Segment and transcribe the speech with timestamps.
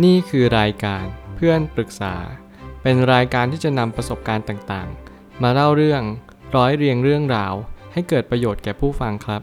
[0.00, 1.04] นี่คือรายการ
[1.36, 2.14] เพื่อนปรึกษา
[2.82, 6.02] เป็นรายการที่จะนำประสบการณ์ต่างๆ มาเล่าเรื่อง
[6.56, 7.54] ร้อยเรียงเรื่องราว
[7.92, 9.42] ให้เกิดประโยชน์แก่ผู้ฟังครับ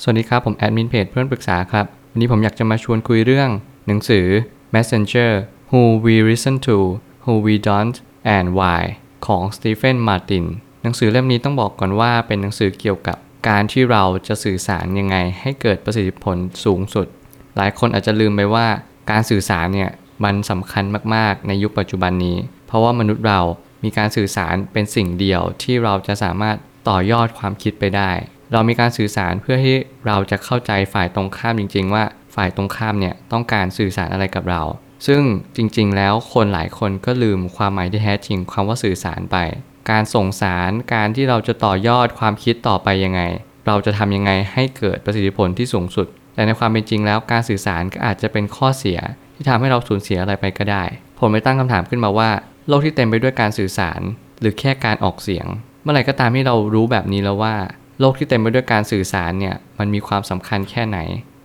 [0.00, 3.50] สวัสดีครับ ผมแอดมินเพจเพื่อนปรึกษาครับ วันนี้ผมอยากจะมาชวนคุยเรื่อง
[3.86, 4.26] หนังสือ
[4.74, 5.30] Messenger
[5.70, 6.76] Who We Listen to
[7.24, 7.96] Who We Don't
[8.36, 8.82] and Why
[9.26, 10.44] ของสตีเฟนมาร์ติน
[10.82, 13.16] หนังสือเล่มนี้ต้องบอกก่อนว่าเป็นหนังสือเกี่ยวกับ
[13.48, 17.06] การที่เราจะสื่อสารยังไงให้เกิดประสิทธิผลสูงสุด
[17.58, 18.66] หลายคนอาจจะลืมไปว่า
[19.10, 19.90] การสื่อสารเนี่ย
[20.24, 23.40] มันสำคัญมากๆ ในยุคปัจจุบันนี้ เพราะว่ามนุษย์เรา
[23.84, 26.56] มีการสื่อสารเป็นสิ่งเดียวที่เราจะสามารถ
[26.88, 28.10] ต่อยอดความคิดไปได้
[28.52, 34.62] เรามีการสื่อสารเพื่อที่เราจะเข้าใจฝ่ายตรงข้ามจริง ๆ ว่าฝ่ายตรงข้ามเนี่ยต้องการสื่อสารอะไรกับเรา
[35.06, 35.22] ซึ่ง
[35.56, 39.36] จริง ๆ แล้วคนหลายคนก็ลืมความหมายที่แท้จริงความว่าสื่อสารไป
[39.90, 43.22] การส่งสารการที่เราจะต่อยอดความคิดต่อไปยังไง
[43.66, 46.06] เราจะทำยังไงให้เกิดประสิทธิผลที่สูงสุด
[46.38, 48.98] แต่ในความเป็นจริงแล้วการสื่อสารก็อาจจะเป็นข้อเสีย
[49.34, 50.84] ที่ทำให้เราสูญเสียอะไรไปก็ได้
[51.18, 52.30] ผมไม่ตั้งคำถามขึ้นมาว่า
[52.68, 54.00] โลกที่เต็มไปด้วยการสื่อสาร
[54.40, 55.46] หรือแค่การออกเสียง
[55.82, 57.54] เมื่อไหร่ก็ตามที่เรารู้แบบนี้แล้วว่า
[58.00, 60.98] โลกที่เต็มไปด้วยการสื่อสารเนี่ยมันมีความสำคัญแค่ไหน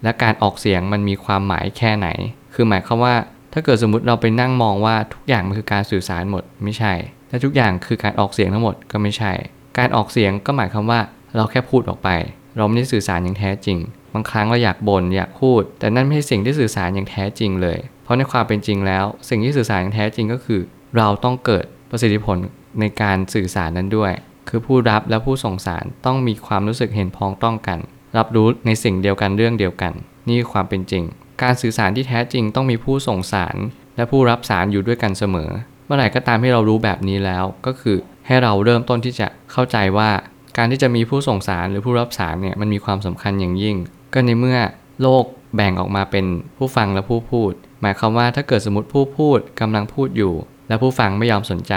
[0.04, 2.08] และการออกเสียงมันมีความหมายแค่ไหน
[2.54, 3.16] คือหมายความว่า
[3.54, 6.94] ถ้าเกิดสมมติเราไปนั่งมองว่าทุกอย่างมันคือการสื่อสารหมดไม่ใช่
[7.30, 9.32] และทุกอย่างคือการออกเสียงทั้งหมดก็ไม่ใช่
[9.78, 11.00] การออกเสียงก็หมายความว่า
[11.36, 12.10] เราแค่พูดออกไป
[12.58, 13.78] เราไม่ได้สื่อสารอย่างแท้จริง
[14.14, 20.62] บางครั้งเราอยากบน่นอยากพูด แต่นั่นไม่ใช่สิ่งที่สื่อสารอย่างแท้จริงเลย เพราะในความเป็นจริงแล้ว สิ่งที่สื่อสารอย่างแท้จริงก็คือ
[20.98, 22.38] เราต้องเกิดประสิทธิผล
[22.80, 24.12] ในการสื่อสารนั้นด้วย
[24.50, 27.80] คือผู้รับและผู้ส่งสารต้องมีความรู้สึกเห็นพ้องต้องกัน
[28.18, 29.94] รับรู้ในสิ่งเดียวกันเรื่องเดียวกัน
[30.28, 31.04] นี่คือความเป็นจริง
[31.44, 33.56] การสื่อสารที่แท้จริงต้องมีผู้ส่งสาร
[33.96, 35.50] และผู้รับสารอยู่ด้วยกันเสมอ
[35.86, 40.10] เมื่อไหร่ก็ตามที่เรารู้แบบนี้แล้ว ก็คือให้เราเริ่มต้นที่จะเข้าใจว่า
[40.58, 43.78] การที่จะมีผู้ส่งสารหรือผู้รับสารเนี่ยมันมีความสำคัญอย่างยิ่ง
[44.14, 44.60] ก็ในเมื่อ
[45.02, 45.26] โลก
[45.56, 46.26] แบ่งออกมาเป็น
[46.58, 50.34] ผู้ฟังและผู้พูด หมายความว่าถ้าเกิดสมมติผู้พูดกำลังพูดอยู่
[50.68, 51.74] และผู้ฟังไม่ยอมสนใจ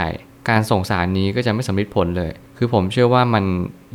[0.48, 3.44] การส่งสารนี้ก็จะไม่สำเร็จผลเลย คือผมเชื่อว่ามัน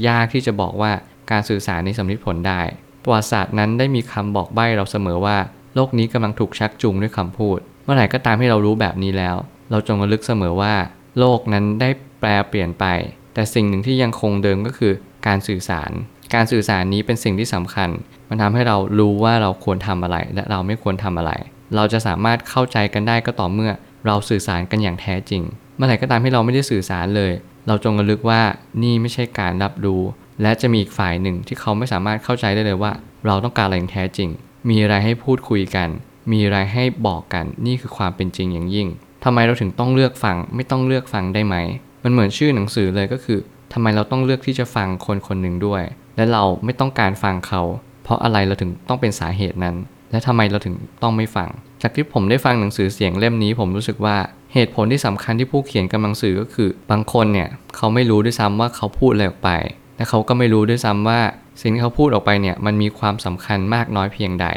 [0.07, 0.91] ยากที่จะบอกว่า
[1.31, 2.61] การสื่อสารนี้สำเร็จผลได้
[3.03, 5.37] ประวัติศาสตร์นั้นได้มีคำบอกใบ้เราเสมอว่า
[5.75, 9.35] โลกนี้กำลังถูกชักจูงด้วยคำพูด เมื่อไหร่ก็ตามที่เรารู้แบบนี้แล้ว
[9.71, 10.73] เราจงระลึกเสมอว่า
[11.19, 11.89] โลกนั้นได้
[12.19, 12.85] แปลเปลี่ยนไป
[13.33, 14.93] แต่สิ่งหนึ่งที่ยังคงเดิมก็คือ
[15.27, 15.91] การสื่อสาร
[16.33, 17.89] การสื่อสารนี้เป็นสิ่งที่สำคัญ
[18.31, 21.31] มันทำให้เรารู้ว่าเราควรทำอะไร และเราไม่ควรทำอะไร
[21.75, 23.71] เราจะสามารถเข้าใจกันได้ก็ต่อเมื่อ
[24.05, 25.41] เราสื่อสารกันอย่างแท้จริง
[25.75, 27.31] เมื่อไหร่ก็ตามที่เราไม่ได้สื่อสารเลย
[27.67, 28.41] เราจงระลึกว่า
[28.83, 30.01] นี่ไม่ใช่การรับรู้
[30.41, 32.91] และจะมีอีกฝ่ายหนึ่งที่เขาไม่สามารถเข้าใจได้เลยว่า
[33.25, 34.29] เราต้องการอะไรอย่างแท้จริง
[34.69, 35.89] มีอะไรให้พูดคุยกัน
[36.31, 38.87] มีอะไรให้บอกกัน นี่คือความเป็นจริงอย่างยิ่ง
[39.23, 41.55] ทำไมเราถึงต้องเลือกฟัง ไม่ต้องเลือกฟังได้ไหม
[42.03, 43.39] มันเหมือนชื่อหนังสือเลยก็คือ
[43.73, 45.83] ทำไมเราต้องเลือกที่จะฟังคนคนหนึ่งด้วย
[46.15, 47.61] และเราไม่ต้องการฟังเขา
[48.03, 49.75] เพราะอะไรเราถึงต้องเป็นสาเหตุนั้น
[50.11, 51.49] และทำไมเราถึงต้องไม่ฟัง
[51.81, 54.17] จากที่ผมได้ฟังหนังสือเสียงเล่มนี้ ผมรู้สึกว่า
[54.53, 59.51] เหตุผลที่สำคัญที่ผู้เขียนกำลังสื่อก็คือ บางคนเนี่ยเขาไม่รู้ด้วยซ้ำว่าเขาพูดอะไรออกไป
[59.95, 61.19] และเขาก็ไม่รู้ด้วยซ้ำว่า
[61.61, 64.47] สิ่งที่เขาพูดออกไปเนี่ยมันมีความสำคัญมากน้อยเพียงใด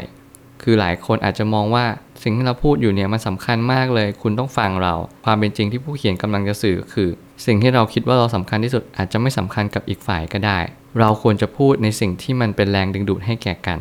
[0.61, 1.85] คือหลายคนอาจจะมองว่า
[2.23, 4.93] สิ่งที่เราพูดอยู่เนี่ยมันสำคัญมากเลย คุณต้องฟังเรา
[5.25, 7.09] ความเป็นจริงที่ผู้เขียนกำลังจะสื่อคือ
[7.45, 10.59] สิ่งที่เราคิดว่าเราสำคัญที่สุดอาจจะไม่สำคัญกับอีกฝ่ายก็ได้
[10.99, 13.79] เราควรจะพูดในสิ่งที่มันเป็นแรงดึงดูดให้แก่กัน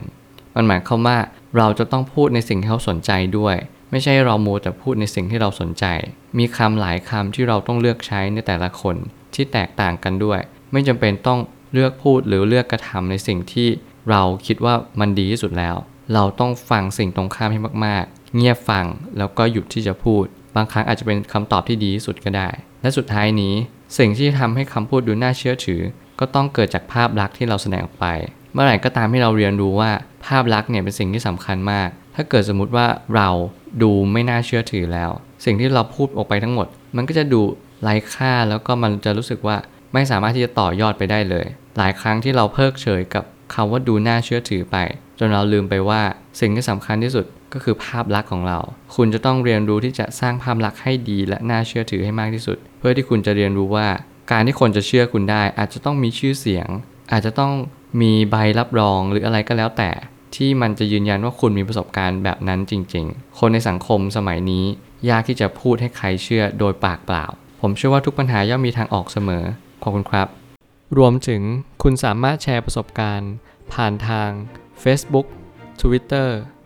[0.55, 1.19] มันหมายความว่า
[1.57, 3.57] เราจะต้องพูดในสิ่งที่เขาสนใจด้วย
[3.91, 5.85] ไม่ใช่เราโมแต่พูดในสิ่งที่เราสนใจ
[6.39, 8.97] มีคำหลายคำที่เราต้องเลือกใช้ในแต่ละคน
[9.35, 10.41] ที่แตกต่างกันด้วย
[10.73, 11.41] ไม่จำเป็นต้อง
[11.73, 13.69] เลือกพูดหรือเลือกกระทำในสิ่งที่
[14.11, 15.77] เราคิดว่ามันดีที่สุดแล้ว
[16.15, 18.85] เราต้องฟังสิ่งตรงข้ามให้มากๆ เงียบฟัง
[19.19, 20.25] แล้วก็หยุดที่จะพูด
[20.57, 22.49] บางครั้งอาจจะเป็นคำตอบที่ดีที่สุดก็ได้
[22.83, 23.55] และสุดท้ายนี้
[23.99, 25.81] สิ่งที่ทำให้คำพูดดูน่าเชื่อถือ
[26.21, 28.07] ก็ต้องเกิดจากภาพลักษณ์ที่เราแสดงออกไป
[28.53, 29.91] เมื่อไหร่ก็ตามที่เราเรียนรู้ว่า
[30.27, 32.87] ภาพลักษณ์เนี่ยเป็นสิ่งที่สำคัญมาก ถ้าเกิดสมมุติว่า
[33.17, 33.29] เรา
[33.83, 35.11] ดูไม่น่าเชื่อถือแล้ว
[35.45, 36.67] สิ่งที่เราพูดออกไปทั้งหมด
[36.97, 37.43] มันก็จะดู
[37.83, 39.57] ไร้ค่าแล้วก็มันจะรู้สึกว่า
[39.93, 41.47] ไม่สามารถที่จะต่อยอดไปได้เลย
[41.79, 43.25] หลายครั้งที่เราเพิกเฉยกับ
[43.55, 44.77] คำว่าดูน่าเชื่อถือไป
[45.19, 46.03] จนเราลืมไปว่า
[46.41, 48.59] สิ่งที่สำคัญที่สุด ก็คือภาพลักษณ์ของเรา
[48.97, 53.89] คุณจะต้องเรียนรู้ที่จะสร้างภาพลักษณ์ให้ดีและน่าเชื่อถือให้มากที่สุด เพื่อที่คุณจะเรียนรู้ว่า
[54.33, 56.69] การที่คนจะเชื่อคุณได้ อาจจะต้องมีชื่อเสียง
[57.13, 57.53] อาจจะต้อง
[58.01, 59.91] มีใบรับรองหรืออะไรก็แล้วแต่
[60.37, 64.65] ที่มันจะยืนยันว่าคุณมีประสบการณ์แบบนั้นจริง ๆ คนในสังคมสมัยนี้
[65.11, 67.25] ยากที่จะพูดให้ใครเชื่อโดยปากเปล่า
[67.61, 69.45] ผมเชื่อว่าทุกปัญหาย่อมมีทางออกเสมอ
[69.83, 70.29] ขอบคุณครับ
[70.99, 71.43] รวมถึง
[71.83, 73.33] คุณสามารถแชร์ประสบการณ์
[73.73, 74.31] ผ่านทาง
[74.83, 75.27] Facebook
[75.81, 76.29] Twitter